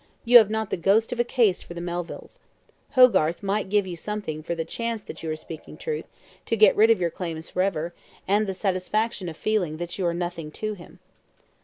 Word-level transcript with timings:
You 0.25 0.39
have 0.39 0.49
not 0.49 0.71
the 0.71 0.77
ghost 0.77 1.13
of 1.13 1.19
a 1.19 1.23
case 1.23 1.61
for 1.61 1.75
the 1.75 1.79
Melvilles. 1.79 2.39
Hogarth 2.93 3.43
might 3.43 3.69
give 3.69 3.85
you 3.85 3.95
something 3.95 4.41
for 4.41 4.55
the 4.55 4.65
chance 4.65 5.03
that 5.03 5.21
you 5.21 5.29
are 5.29 5.35
speaking 5.35 5.77
truth, 5.77 6.07
to 6.47 6.57
get 6.57 6.75
rid 6.75 6.89
of 6.89 6.99
your 6.99 7.11
claims 7.11 7.51
for 7.51 7.61
ever, 7.61 7.93
and 8.27 8.47
the 8.47 8.55
satisfaction 8.55 9.29
of 9.29 9.37
feeling 9.37 9.77
that 9.77 9.99
you 9.99 10.05
are 10.07 10.13
nothing 10.15 10.49
to 10.53 10.73
him." 10.73 10.97